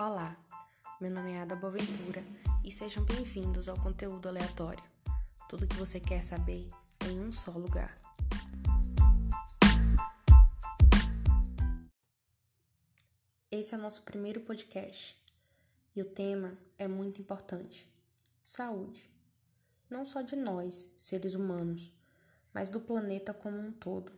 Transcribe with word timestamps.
Olá, 0.00 0.38
meu 1.00 1.10
nome 1.10 1.32
é 1.32 1.40
Ada 1.40 1.56
Boaventura 1.56 2.24
e 2.64 2.70
sejam 2.70 3.04
bem-vindos 3.04 3.68
ao 3.68 3.76
conteúdo 3.76 4.28
aleatório. 4.28 4.84
Tudo 5.48 5.66
que 5.66 5.74
você 5.74 5.98
quer 5.98 6.22
saber 6.22 6.68
em 7.04 7.18
um 7.18 7.32
só 7.32 7.50
lugar. 7.50 7.98
Esse 13.50 13.74
é 13.74 13.76
o 13.76 13.80
nosso 13.80 14.02
primeiro 14.02 14.40
podcast 14.42 15.20
e 15.96 16.00
o 16.00 16.04
tema 16.04 16.56
é 16.78 16.86
muito 16.86 17.20
importante: 17.20 17.92
saúde. 18.40 19.10
Não 19.90 20.06
só 20.06 20.22
de 20.22 20.36
nós, 20.36 20.88
seres 20.96 21.34
humanos, 21.34 21.92
mas 22.54 22.68
do 22.68 22.80
planeta 22.80 23.34
como 23.34 23.58
um 23.58 23.72
todo. 23.72 24.12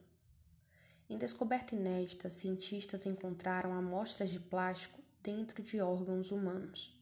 Em 1.08 1.16
descoberta 1.16 1.74
inédita, 1.74 2.28
cientistas 2.28 3.06
encontraram 3.06 3.72
amostras 3.72 4.28
de 4.28 4.38
plástico 4.38 5.00
dentro 5.22 5.62
de 5.62 5.80
órgãos 5.80 6.30
humanos. 6.30 6.98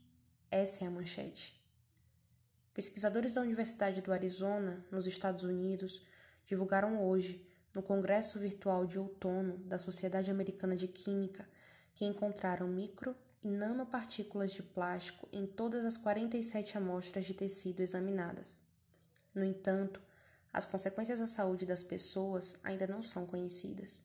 Essa 0.50 0.84
é 0.84 0.86
a 0.86 0.90
manchete. 0.90 1.58
Pesquisadores 2.74 3.34
da 3.34 3.40
Universidade 3.40 4.00
do 4.00 4.12
Arizona, 4.12 4.84
nos 4.90 5.06
Estados 5.06 5.44
Unidos, 5.44 6.06
divulgaram 6.46 7.04
hoje, 7.04 7.46
no 7.74 7.82
Congresso 7.82 8.38
Virtual 8.38 8.86
de 8.86 8.98
Outono 8.98 9.58
da 9.58 9.78
Sociedade 9.78 10.30
Americana 10.30 10.74
de 10.76 10.88
Química, 10.88 11.48
que 11.94 12.04
encontraram 12.04 12.66
micro 12.66 13.14
e 13.42 13.48
nanopartículas 13.48 14.52
de 14.52 14.62
plástico 14.62 15.28
em 15.32 15.46
todas 15.46 15.84
as 15.84 15.96
47 15.96 16.78
amostras 16.78 17.24
de 17.24 17.34
tecido 17.34 17.80
examinadas. 17.80 18.58
No 19.34 19.44
entanto, 19.44 20.00
as 20.52 20.64
consequências 20.64 21.20
à 21.20 21.26
saúde 21.26 21.66
das 21.66 21.82
pessoas 21.82 22.58
ainda 22.64 22.86
não 22.86 23.02
são 23.02 23.26
conhecidas. 23.26 24.02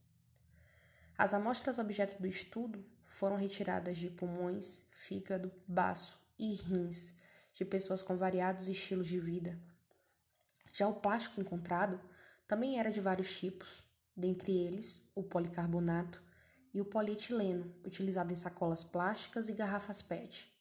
As 1.17 1.33
amostras 1.33 1.79
objeto 1.79 2.21
do 2.21 2.27
estudo 2.27 2.83
foram 3.13 3.35
retiradas 3.35 3.99
de 3.99 4.09
pulmões, 4.09 4.81
fígado, 4.89 5.51
baço 5.67 6.19
e 6.39 6.55
rins 6.55 7.13
de 7.53 7.63
pessoas 7.63 8.01
com 8.01 8.17
variados 8.17 8.67
estilos 8.67 9.07
de 9.07 9.19
vida. 9.19 9.55
Já 10.71 10.87
o 10.87 10.95
plástico 10.95 11.39
encontrado 11.39 12.01
também 12.47 12.79
era 12.79 12.91
de 12.91 12.99
vários 12.99 13.37
tipos, 13.37 13.83
dentre 14.17 14.51
eles 14.51 14.99
o 15.13 15.21
policarbonato 15.21 16.23
e 16.73 16.81
o 16.81 16.85
polietileno, 16.85 17.71
utilizado 17.85 18.33
em 18.33 18.35
sacolas 18.35 18.83
plásticas 18.83 19.47
e 19.47 19.53
garrafas 19.53 20.01
PET. 20.01 20.51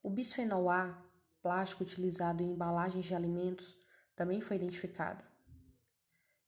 O 0.00 0.08
bisfenol 0.08 0.70
A, 0.70 1.02
plástico 1.42 1.82
utilizado 1.82 2.44
em 2.44 2.52
embalagens 2.52 3.06
de 3.06 3.14
alimentos, 3.14 3.76
também 4.14 4.40
foi 4.40 4.54
identificado. 4.54 5.24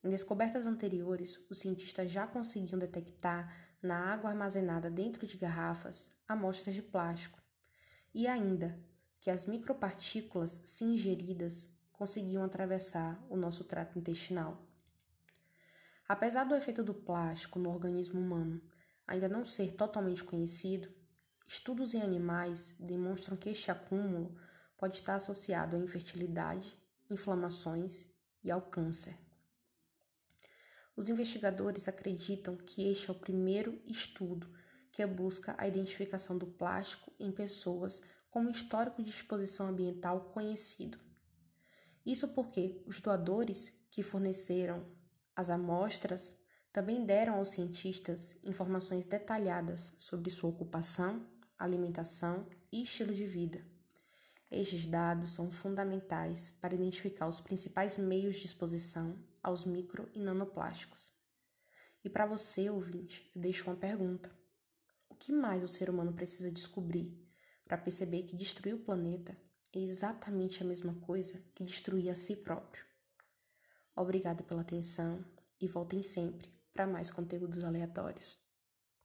Em 0.04 0.10
descobertas 0.10 0.66
anteriores, 0.66 1.40
os 1.48 1.56
cientistas 1.56 2.10
já 2.10 2.26
conseguiam 2.26 2.78
detectar 2.78 3.50
na 3.80 4.12
água 4.12 4.28
armazenada 4.28 4.90
dentro 4.90 5.26
de 5.26 5.38
garrafas 5.38 6.12
amostras 6.28 6.74
de 6.74 6.82
plástico, 6.82 7.42
e 8.12 8.26
ainda 8.26 8.78
que 9.18 9.30
as 9.30 9.46
micropartículas, 9.46 10.60
se 10.66 10.84
ingeridas, 10.84 11.66
conseguiam 11.90 12.44
atravessar 12.44 13.18
o 13.30 13.36
nosso 13.36 13.64
trato 13.64 13.98
intestinal. 13.98 14.62
Apesar 16.06 16.44
do 16.44 16.54
efeito 16.54 16.84
do 16.84 16.92
plástico 16.92 17.58
no 17.58 17.70
organismo 17.70 18.20
humano 18.20 18.60
ainda 19.06 19.26
não 19.26 19.42
ser 19.42 19.72
totalmente 19.72 20.22
conhecido, 20.22 20.92
estudos 21.46 21.94
em 21.94 22.02
animais 22.02 22.76
demonstram 22.78 23.38
que 23.38 23.48
este 23.48 23.70
acúmulo 23.70 24.36
pode 24.76 24.96
estar 24.96 25.14
associado 25.14 25.76
à 25.76 25.78
infertilidade, 25.78 26.78
inflamações 27.08 28.06
e 28.42 28.50
ao 28.50 28.60
câncer. 28.60 29.24
Os 30.96 31.08
investigadores 31.08 31.88
acreditam 31.88 32.56
que 32.56 32.90
este 32.90 33.10
é 33.10 33.12
o 33.12 33.18
primeiro 33.18 33.80
estudo 33.86 34.48
que 34.92 35.04
busca 35.04 35.54
a 35.58 35.66
identificação 35.66 36.38
do 36.38 36.46
plástico 36.46 37.12
em 37.18 37.32
pessoas 37.32 38.02
com 38.30 38.48
histórico 38.48 39.02
de 39.02 39.10
exposição 39.10 39.68
ambiental 39.68 40.30
conhecido. 40.32 40.98
Isso 42.06 42.28
porque 42.28 42.82
os 42.86 43.00
doadores 43.00 43.72
que 43.90 44.02
forneceram 44.02 44.86
as 45.34 45.50
amostras 45.50 46.36
também 46.72 47.04
deram 47.04 47.36
aos 47.36 47.50
cientistas 47.50 48.36
informações 48.42 49.04
detalhadas 49.04 49.94
sobre 49.98 50.30
sua 50.30 50.50
ocupação, 50.50 51.26
alimentação 51.58 52.46
e 52.70 52.82
estilo 52.82 53.14
de 53.14 53.26
vida. 53.26 53.73
Estes 54.56 54.86
dados 54.86 55.32
são 55.32 55.50
fundamentais 55.50 56.50
para 56.60 56.76
identificar 56.76 57.26
os 57.26 57.40
principais 57.40 57.98
meios 57.98 58.36
de 58.36 58.46
exposição 58.46 59.18
aos 59.42 59.64
micro 59.64 60.08
e 60.14 60.20
nanoplásticos. 60.20 61.12
E 62.04 62.08
para 62.08 62.24
você, 62.24 62.70
ouvinte, 62.70 63.28
eu 63.34 63.42
deixo 63.42 63.68
uma 63.68 63.74
pergunta: 63.74 64.30
o 65.08 65.14
que 65.16 65.32
mais 65.32 65.64
o 65.64 65.68
ser 65.68 65.90
humano 65.90 66.12
precisa 66.12 66.52
descobrir 66.52 67.20
para 67.64 67.76
perceber 67.76 68.22
que 68.22 68.36
destruir 68.36 68.76
o 68.76 68.78
planeta 68.78 69.36
é 69.74 69.80
exatamente 69.80 70.62
a 70.62 70.66
mesma 70.66 70.94
coisa 71.00 71.42
que 71.52 71.64
destruir 71.64 72.08
a 72.08 72.14
si 72.14 72.36
próprio? 72.36 72.84
Obrigada 73.96 74.44
pela 74.44 74.60
atenção 74.60 75.24
e 75.60 75.66
voltem 75.66 76.00
sempre 76.00 76.48
para 76.72 76.86
mais 76.86 77.10
conteúdos 77.10 77.64
aleatórios. 77.64 78.43